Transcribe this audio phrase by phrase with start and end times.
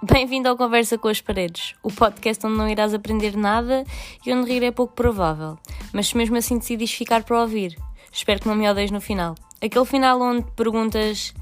[0.00, 3.82] Bem-vindo ao Conversa com as Paredes, o podcast onde não irás aprender nada
[4.24, 5.58] e onde rir é pouco provável.
[5.92, 7.76] Mas se mesmo assim decidis ficar para ouvir,
[8.12, 9.34] espero que não me odeies no final.
[9.60, 11.34] Aquele final onde perguntas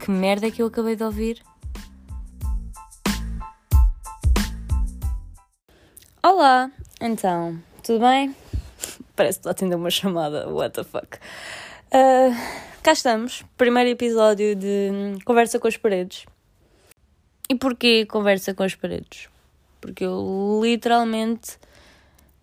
[0.00, 1.40] que merda é que eu acabei de ouvir?
[6.20, 6.68] Olá,
[7.00, 8.34] então, tudo bem?
[9.14, 11.16] Parece que estou a atender uma chamada, what the fuck.
[11.94, 12.34] Uh,
[12.82, 16.26] cá estamos, primeiro episódio de Conversa com as Paredes.
[17.50, 19.28] E porquê conversa com as paredes?
[19.80, 21.58] Porque eu literalmente.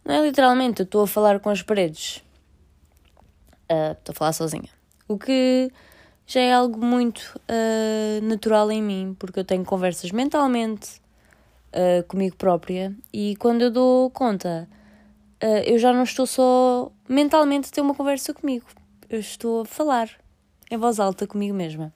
[0.03, 2.17] Não é literalmente, eu estou a falar com as paredes.
[3.71, 4.69] Uh, estou a falar sozinha.
[5.07, 5.71] O que
[6.25, 11.01] já é algo muito uh, natural em mim, porque eu tenho conversas mentalmente
[11.71, 14.67] uh, comigo própria e quando eu dou conta,
[15.65, 18.65] eu já não estou só mentalmente a ter uma conversa comigo,
[19.09, 20.09] eu estou a falar
[20.69, 21.93] em voz alta comigo mesma.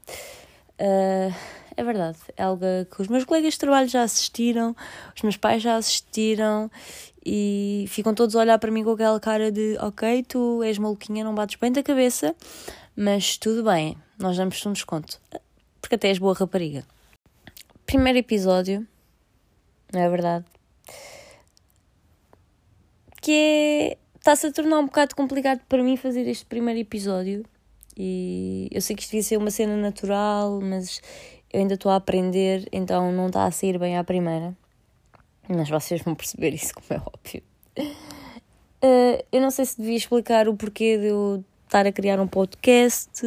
[0.80, 2.18] Uh, é verdade.
[2.38, 4.76] É algo que os meus colegas de trabalho já assistiram,
[5.16, 6.70] os meus pais já assistiram
[7.26, 11.24] e ficam todos a olhar para mim com aquela cara de ok, tu és maluquinha,
[11.24, 12.36] não bates bem da cabeça,
[12.96, 15.20] mas tudo bem, nós damos-te um desconto.
[15.80, 16.86] Porque até és boa rapariga.
[17.86, 18.88] Primeiro episódio,
[19.92, 20.46] não é verdade?
[23.22, 23.98] Que é.
[24.18, 27.44] Está-se a tornar um bocado complicado para mim fazer este primeiro episódio.
[27.98, 31.02] E eu sei que isto devia ser uma cena natural, mas
[31.54, 34.56] eu ainda estou a aprender, então não está a sair bem à primeira.
[35.50, 37.44] Mas vocês vão perceber isso, como é óbvio.
[38.84, 42.28] Uh, eu não sei se devia explicar o porquê de eu estar a criar um
[42.28, 43.22] podcast.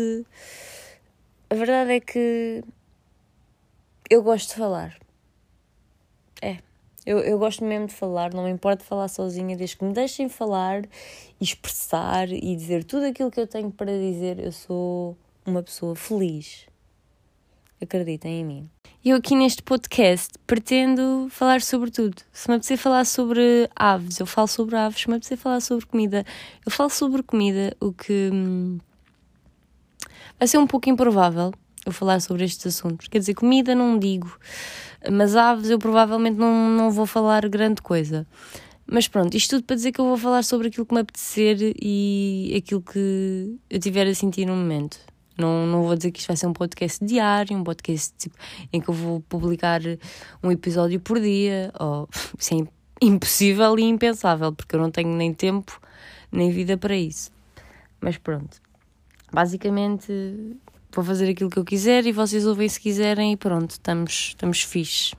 [1.50, 2.64] A verdade é que
[4.08, 4.96] eu gosto de falar.
[6.40, 6.58] É.
[7.04, 10.26] Eu, eu gosto mesmo de falar, não me importa falar sozinha, desde que me deixem
[10.26, 10.88] falar
[11.38, 14.38] expressar e dizer tudo aquilo que eu tenho para dizer.
[14.38, 15.14] Eu sou
[15.44, 16.66] uma pessoa feliz
[17.84, 18.70] acreditem em mim.
[19.04, 22.22] Eu aqui neste podcast pretendo falar sobre tudo.
[22.32, 25.02] Se me apetecer falar sobre aves, eu falo sobre aves.
[25.02, 26.24] Se me apetecer falar sobre comida,
[26.64, 28.78] eu falo sobre comida, o que hum,
[30.38, 31.52] vai ser um pouco improvável
[31.84, 33.08] eu falar sobre estes assuntos.
[33.08, 34.38] Quer dizer, comida não digo,
[35.12, 38.26] mas aves eu provavelmente não, não vou falar grande coisa.
[38.86, 41.74] Mas pronto, isto tudo para dizer que eu vou falar sobre aquilo que me apetecer
[41.80, 44.98] e aquilo que eu tiver a sentir no momento.
[45.36, 48.36] Não, não vou dizer que isto vai ser um podcast diário, um podcast tipo,
[48.72, 49.80] em que eu vou publicar
[50.42, 51.72] um episódio por dia.
[51.78, 52.08] Ou,
[52.38, 52.58] isso é
[53.04, 55.80] impossível e impensável, porque eu não tenho nem tempo
[56.30, 57.30] nem vida para isso.
[58.00, 58.60] Mas pronto.
[59.32, 60.12] Basicamente,
[60.92, 64.62] vou fazer aquilo que eu quiser e vocês ouvem se quiserem e pronto, estamos, estamos
[64.62, 65.14] fixe.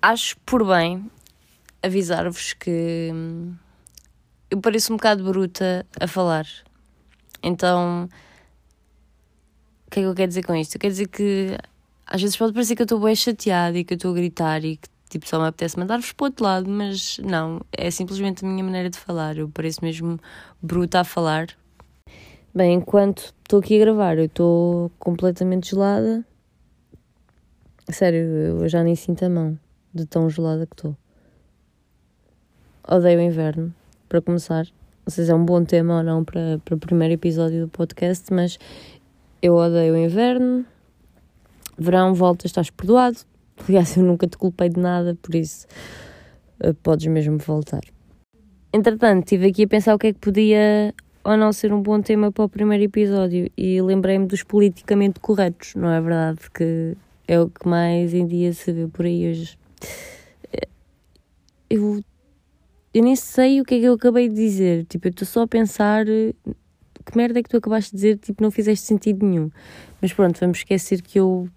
[0.00, 1.10] Acho por bem
[1.82, 3.54] avisar-vos que hum,
[4.50, 6.46] eu pareço um bocado bruta a falar.
[7.42, 8.08] Então
[9.98, 10.76] que é que eu quero dizer com isto?
[10.76, 11.58] Eu quero dizer que
[12.06, 14.64] às vezes pode parecer que eu estou bem chateada e que eu estou a gritar
[14.64, 18.44] e que tipo, só me apetece mandar-vos para o outro lado, mas não, é simplesmente
[18.44, 19.36] a minha maneira de falar.
[19.38, 20.18] Eu pareço mesmo
[20.62, 21.48] bruta a falar.
[22.54, 26.24] Bem, enquanto estou aqui a gravar, eu estou completamente gelada.
[27.88, 29.58] Sério, eu já nem sinto a mão
[29.94, 30.96] de tão gelada que estou.
[32.86, 33.74] Odeio o inverno,
[34.08, 34.66] para começar.
[35.06, 37.68] Não sei se é um bom tema ou não para, para o primeiro episódio do
[37.68, 38.58] podcast, mas
[39.42, 40.64] eu odeio o inverno.
[41.76, 43.18] Verão, volta, estás perdoado.
[43.68, 45.66] Aliás, eu nunca te culpei de nada, por isso
[46.64, 47.82] uh, podes mesmo voltar.
[48.72, 50.94] Entretanto, estive aqui a pensar o que é que podia
[51.24, 55.74] ou não ser um bom tema para o primeiro episódio e lembrei-me dos politicamente corretos,
[55.74, 56.38] não é verdade?
[56.54, 56.96] Que
[57.26, 59.58] é o que mais em dia se vê por aí hoje.
[60.52, 60.68] Eh,
[61.68, 62.02] eu,
[62.94, 65.42] eu nem sei o que é que eu acabei de dizer, tipo, eu estou só
[65.42, 66.06] a pensar
[67.10, 69.50] que merda é que tu acabaste de dizer, tipo, não fizeste sentido nenhum.
[70.00, 71.48] Mas pronto, vamos esquecer que eu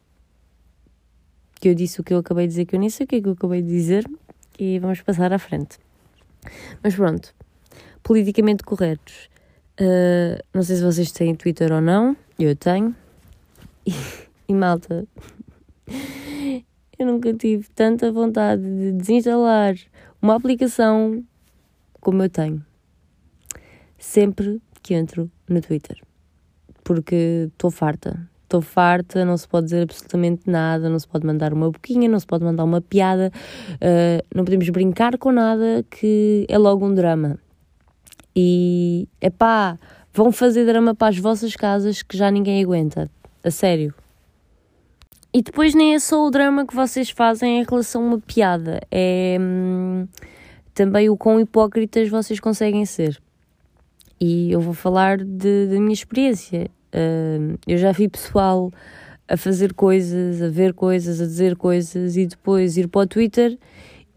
[1.59, 3.17] que eu disse o que eu acabei de dizer, que eu nem sei o que
[3.17, 4.03] é que eu acabei de dizer,
[4.57, 5.77] e vamos passar à frente.
[6.83, 7.35] Mas pronto,
[8.01, 9.29] politicamente corretos.
[9.79, 12.95] Uh, não sei se vocês têm Twitter ou não, eu tenho.
[13.85, 13.93] E,
[14.47, 15.07] e malta,
[16.97, 19.75] eu nunca tive tanta vontade de desinstalar
[20.21, 21.23] uma aplicação
[21.99, 22.65] como eu tenho.
[23.97, 26.01] Sempre que entro no Twitter.
[26.83, 28.27] Porque estou farta.
[28.43, 32.19] Estou farta, não se pode dizer absolutamente nada, não se pode mandar uma boquinha, não
[32.19, 33.31] se pode mandar uma piada,
[33.75, 37.39] uh, não podemos brincar com nada, que é logo um drama.
[38.35, 39.77] E, é pá,
[40.13, 43.09] vão fazer drama para as vossas casas que já ninguém aguenta.
[43.43, 43.93] A sério.
[45.33, 48.81] E depois nem é só o drama que vocês fazem em relação a uma piada,
[48.91, 50.05] é hum,
[50.73, 53.17] também o quão hipócritas vocês conseguem ser
[54.21, 56.69] e eu vou falar de, da minha experiência.
[56.93, 58.71] Uh, eu já vi pessoal
[59.27, 63.57] a fazer coisas, a ver coisas, a dizer coisas e depois ir para o Twitter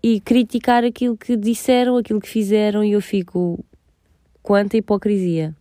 [0.03, 3.65] e criticar aquilo que disseram, aquilo que fizeram e eu fico
[4.43, 5.57] quanta hipocrisia.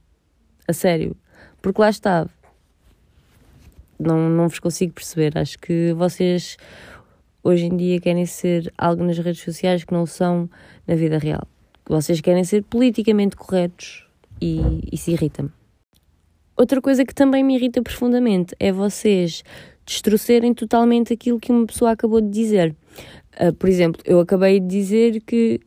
[0.67, 1.15] A sério.
[1.61, 2.27] Porque lá está.
[3.97, 5.37] Não, não vos consigo perceber.
[5.37, 6.57] Acho que vocês
[7.41, 10.49] hoje em dia querem ser algo nas redes sociais que não são
[10.85, 11.47] na vida real.
[11.85, 14.05] Vocês querem ser politicamente corretos
[14.41, 15.49] e isso irrita-me.
[16.55, 19.43] Outra coisa que também me irrita profundamente é vocês
[19.85, 22.75] destrocerem totalmente aquilo que uma pessoa acabou de dizer.
[23.39, 25.59] Uh, por exemplo, eu acabei de dizer que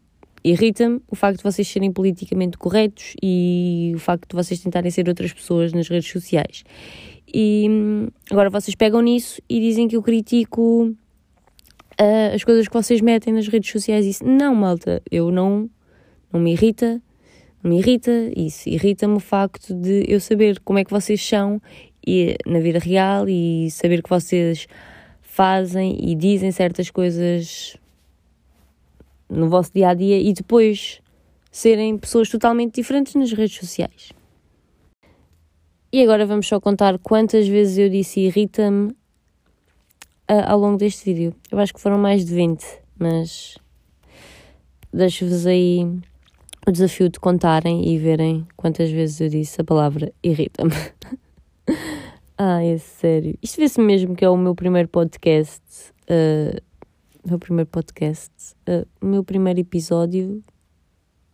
[0.44, 5.08] irrita-me o facto de vocês serem politicamente corretos e o facto de vocês tentarem ser
[5.08, 6.62] outras pessoas nas redes sociais.
[7.32, 10.94] E hum, agora vocês pegam nisso e dizem que eu critico
[12.00, 14.06] uh, as coisas que vocês metem nas redes sociais.
[14.06, 15.68] Isso não, malta, eu não,
[16.32, 17.02] não me irrita
[17.62, 18.68] me irrita isso.
[18.68, 21.60] Irrita-me o facto de eu saber como é que vocês são
[22.06, 24.66] e, na vida real e saber que vocês
[25.20, 27.76] fazem e dizem certas coisas
[29.28, 31.00] no vosso dia a dia e depois
[31.50, 34.12] serem pessoas totalmente diferentes nas redes sociais.
[35.92, 38.94] E agora vamos só contar quantas vezes eu disse irrita-me
[40.28, 41.34] ao longo deste vídeo.
[41.50, 42.64] Eu acho que foram mais de 20,
[42.98, 43.56] mas
[44.92, 45.86] deixo-vos aí
[46.66, 50.72] o desafio de contarem e verem quantas vezes eu disse a palavra irrita-me.
[52.36, 53.38] Ai, é sério.
[53.40, 55.62] Isto vê-se mesmo que é o meu primeiro podcast.
[56.10, 56.60] Uh,
[57.24, 58.32] meu primeiro podcast.
[58.68, 60.42] Uh, meu primeiro episódio.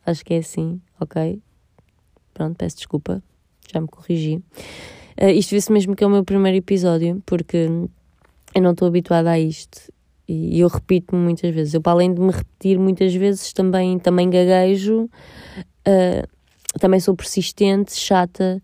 [0.04, 1.40] Acho que é assim, ok?
[2.34, 3.22] Pronto, peço desculpa.
[3.72, 4.36] Já me corrigi.
[5.18, 7.68] Uh, isto vê-se mesmo que é o meu primeiro episódio, porque
[8.54, 9.90] eu não estou habituada a isto.
[10.32, 11.74] E eu repito-me muitas vezes.
[11.74, 16.28] Eu, para além de me repetir muitas vezes, também, também gaguejo, uh,
[16.80, 18.60] também sou persistente, chata.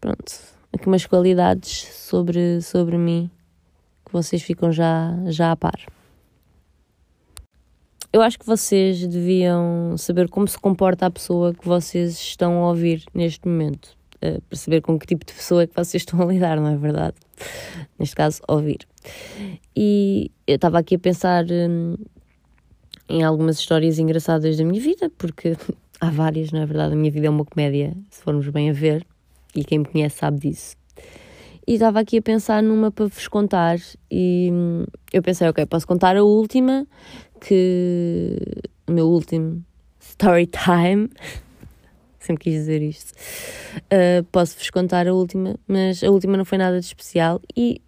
[0.00, 0.32] Pronto,
[0.72, 3.30] aqui umas qualidades sobre, sobre mim
[4.04, 5.80] que vocês ficam já, já a par.
[8.12, 12.68] Eu acho que vocês deviam saber como se comporta a pessoa que vocês estão a
[12.68, 13.95] ouvir neste momento.
[14.52, 17.16] Saber com que tipo de pessoa é que vocês estão a lidar, não é verdade?
[17.98, 18.78] Neste caso, ouvir.
[19.74, 21.96] E eu estava aqui a pensar hum,
[23.08, 25.56] em algumas histórias engraçadas da minha vida, porque
[26.00, 26.94] há várias, não é verdade?
[26.94, 29.06] A minha vida é uma comédia, se formos bem a ver,
[29.54, 30.76] e quem me conhece sabe disso.
[31.66, 33.78] E estava aqui a pensar numa para vos contar,
[34.10, 36.86] e hum, eu pensei, ok, posso contar a última,
[37.40, 38.38] que.
[38.86, 39.64] o meu último
[40.00, 41.10] story time.
[42.26, 43.12] Sempre quis dizer isto.
[43.84, 47.80] Uh, Posso-vos contar a última, mas a última não foi nada de especial e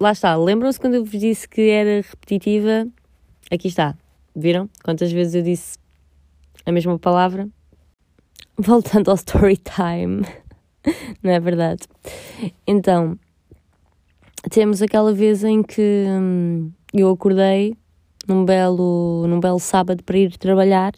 [0.00, 2.88] lá está, lembram-se quando eu vos disse que era repetitiva?
[3.52, 3.94] Aqui está,
[4.34, 4.70] viram?
[4.82, 5.78] Quantas vezes eu disse
[6.64, 7.46] a mesma palavra?
[8.56, 10.24] Voltando ao story time,
[11.22, 11.82] não é verdade?
[12.66, 13.18] Então,
[14.50, 17.76] temos aquela vez em que hum, eu acordei
[18.26, 20.92] num belo, num belo sábado para ir trabalhar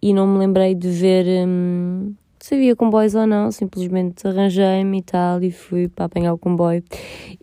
[0.00, 5.02] e não me lembrei de ver hum, se havia comboios ou não, simplesmente arranjei-me e
[5.02, 6.84] tal e fui para apanhar o comboio.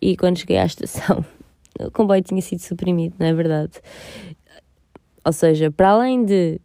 [0.02, 1.26] E quando cheguei à estação,
[1.80, 3.82] o comboio tinha sido suprimido, não é verdade?
[5.26, 6.60] Ou seja, para além de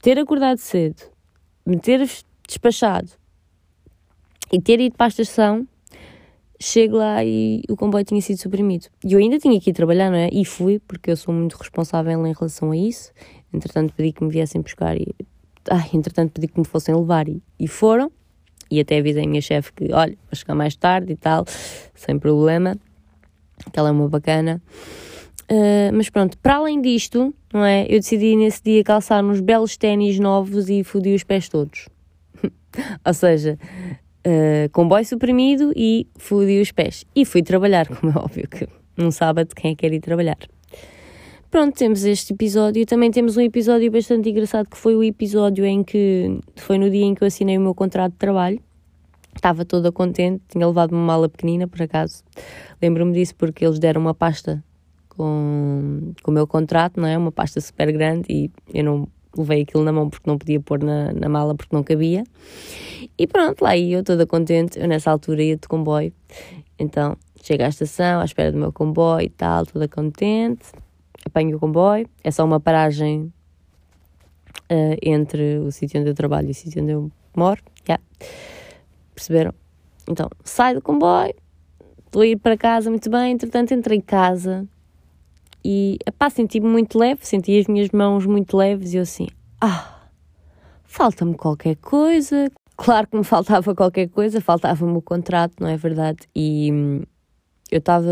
[0.00, 1.02] ter acordado cedo,
[1.66, 2.00] me ter
[2.46, 3.10] despachado
[4.52, 5.66] e ter ido para a estação,
[6.60, 8.86] chego lá e o comboio tinha sido suprimido.
[9.04, 10.28] E eu ainda tinha que ir trabalhar, não é?
[10.30, 13.12] E fui, porque eu sou muito responsável em relação a isso.
[13.52, 15.14] Entretanto, pedi que me viessem buscar e
[15.70, 18.12] ai, entretanto pedi que me fossem levar e, e foram.
[18.70, 21.44] E até avisei a minha chefe que, olha, vou chegar mais tarde e tal,
[21.94, 22.76] sem problema,
[23.72, 24.62] que ela é uma bacana.
[25.50, 27.82] Uh, mas pronto, para além disto, não é?
[27.88, 31.88] Eu decidi nesse dia calçar uns belos ténis novos e fodi os pés todos.
[33.04, 33.58] Ou seja,
[34.26, 37.04] uh, comboio suprimido e fodi os pés.
[37.14, 40.38] E fui trabalhar, como é óbvio que num sábado quem é que quer ir trabalhar?
[41.50, 42.86] Pronto, temos este episódio.
[42.86, 47.04] Também temos um episódio bastante engraçado que foi o episódio em que foi no dia
[47.04, 48.60] em que eu assinei o meu contrato de trabalho.
[49.34, 52.22] Estava toda contente, tinha levado uma mala pequenina, por acaso.
[52.80, 54.62] Lembro-me disso porque eles deram uma pasta
[55.08, 57.18] com, com o meu contrato, não é?
[57.18, 60.82] Uma pasta super grande e eu não levei aquilo na mão porque não podia pôr
[60.82, 62.24] na, na mala porque não cabia.
[63.18, 64.78] E pronto, lá ia eu toda contente.
[64.78, 66.12] Eu nessa altura ia de comboio.
[66.78, 70.66] Então, chego à estação, à espera do meu comboio e tal, toda contente
[71.24, 73.32] apanho o comboio, é só uma paragem
[74.70, 77.62] uh, entre o sítio onde eu trabalho e o sítio onde eu moro.
[77.88, 78.02] Yeah.
[79.14, 79.54] Perceberam?
[80.08, 81.34] Então, saio do comboio,
[82.06, 84.66] estou a ir para casa muito bem, entretanto entrei em casa
[85.64, 89.26] e pá, senti-me muito leve, senti as minhas mãos muito leves e eu assim,
[89.60, 90.08] ah,
[90.84, 92.50] falta-me qualquer coisa.
[92.76, 96.20] Claro que me faltava qualquer coisa, faltava-me o contrato, não é verdade?
[96.34, 96.70] E
[97.70, 98.10] eu estava.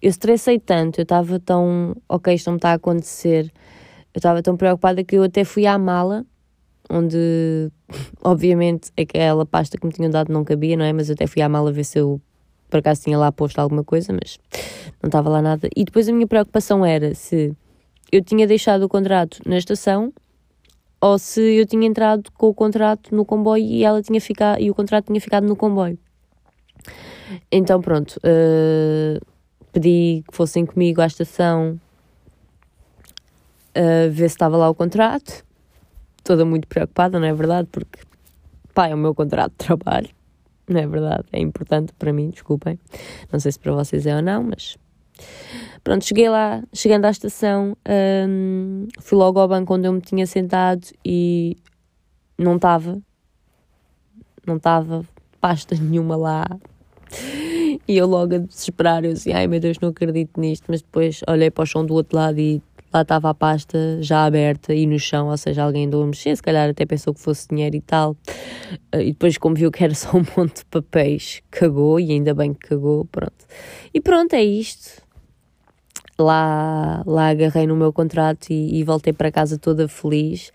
[0.00, 1.96] Eu estressei tanto, eu estava tão.
[2.08, 3.52] Ok, isto não está a acontecer.
[4.14, 6.24] Eu estava tão preocupada que eu até fui à mala,
[6.88, 7.70] onde,
[8.22, 10.92] obviamente, aquela pasta que me tinham dado não cabia, não é?
[10.92, 12.20] Mas eu até fui à mala ver se eu
[12.74, 14.36] por acaso tinha lá posto alguma coisa, mas
[15.00, 15.68] não estava lá nada.
[15.76, 17.56] E depois a minha preocupação era se
[18.10, 20.12] eu tinha deixado o contrato na estação
[21.00, 24.72] ou se eu tinha entrado com o contrato no comboio e ela tinha ficado e
[24.72, 25.96] o contrato tinha ficado no comboio.
[27.48, 29.24] Então pronto, uh,
[29.72, 31.80] pedi que fossem comigo à estação
[33.70, 35.44] uh, ver se estava lá o contrato.
[36.24, 37.68] Toda muito preocupada, não é verdade?
[37.70, 38.00] Porque
[38.74, 40.23] pá, é o meu contrato de trabalho.
[40.68, 41.24] Não é verdade?
[41.32, 42.78] É importante para mim, desculpem.
[43.30, 44.76] Não sei se para vocês é ou não, mas.
[45.82, 47.76] Pronto, cheguei lá, chegando à estação,
[48.28, 51.58] hum, fui logo ao banco onde eu me tinha sentado e
[52.38, 52.98] não estava.
[54.46, 55.04] Não estava
[55.40, 56.46] pasta nenhuma lá.
[57.86, 60.64] E eu logo a desesperar, eu assim, ai meu Deus, não acredito nisto.
[60.68, 62.62] Mas depois olhei para o chão do outro lado e
[62.94, 66.36] lá estava a pasta já aberta e no chão, ou seja, alguém andou a mexer,
[66.36, 68.16] se calhar até pensou que fosse dinheiro e tal.
[68.92, 72.32] Eh, e depois, como viu que era só um monte de papéis, cagou e ainda
[72.32, 73.44] bem que cagou, pronto.
[73.92, 75.02] E pronto, é isto.
[76.16, 80.52] Lá, lá agarrei no meu contrato e, e voltei para casa toda feliz.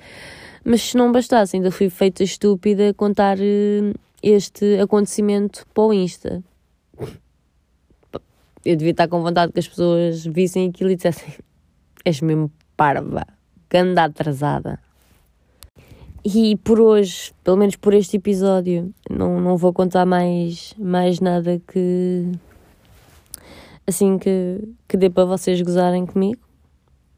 [0.64, 3.94] Mas se não bastasse, ainda fui feita estúpida contar uh,
[4.24, 6.42] este acontecimento para o Insta.
[8.64, 11.34] Eu devia estar com vontade que as pessoas vissem aquilo e dissessem:
[12.06, 13.26] És mesmo parva,
[13.70, 14.80] ganda atrasada.
[16.24, 21.62] E por hoje, pelo menos por este episódio, não, não vou contar mais, mais nada
[21.68, 22.32] que.
[23.88, 26.42] assim que, que dê para vocês gozarem comigo.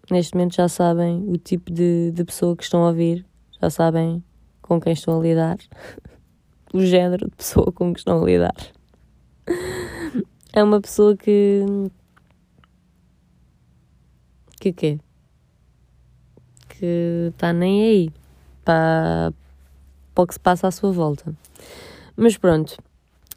[0.09, 3.25] Neste momento já sabem o tipo de, de pessoa que estão a ouvir,
[3.61, 4.23] já sabem
[4.61, 5.57] com quem estão a lidar,
[6.73, 8.55] o género de pessoa com que estão a lidar.
[10.53, 11.65] É uma pessoa que
[14.61, 14.99] que quê?
[16.69, 18.11] Que está nem aí
[18.63, 19.33] para,
[20.13, 21.35] para o que se passa à sua volta.
[22.15, 22.77] Mas pronto,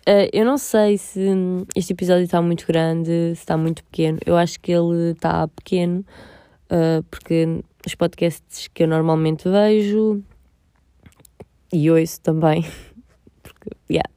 [0.06, 1.26] uh, eu não sei se
[1.74, 4.18] este episódio está muito grande, se está muito pequeno.
[4.26, 6.04] Eu acho que ele está pequeno,
[6.70, 10.22] uh, porque os podcasts que eu normalmente vejo
[11.72, 12.66] e ouço também,
[13.42, 14.08] porque, yeah,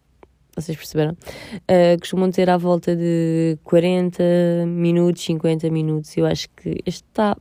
[0.62, 4.24] vocês perceberam, uh, costumam ter à volta de 40
[4.66, 6.16] minutos, 50 minutos.
[6.18, 7.38] Eu acho que este está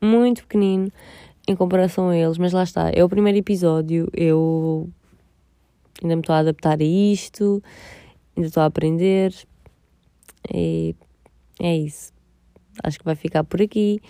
[0.00, 0.90] muito pequenino
[1.48, 4.88] em comparação a eles, mas lá está, é o primeiro episódio, eu
[6.02, 7.62] ainda me estou a adaptar a isto,
[8.36, 9.34] ainda estou a aprender.
[10.52, 10.94] E
[11.60, 12.12] é isso.
[12.82, 14.00] Acho que vai ficar por aqui.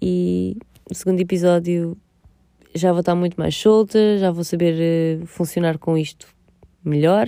[0.00, 0.56] E
[0.90, 1.96] o segundo episódio
[2.74, 6.28] já vou estar muito mais solta, já vou saber uh, funcionar com isto
[6.84, 7.26] melhor,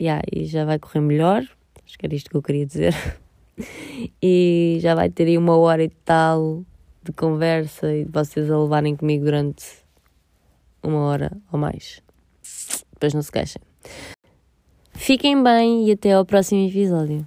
[0.00, 1.42] yeah, e já vai correr melhor.
[1.84, 2.94] Acho que era isto que eu queria dizer.
[4.22, 6.64] e já vai ter aí uma hora e tal
[7.02, 9.64] de conversa e de vocês a levarem comigo durante
[10.82, 12.00] uma hora ou mais.
[12.92, 13.60] Depois não se queixem.
[14.92, 17.26] Fiquem bem e até ao próximo episódio.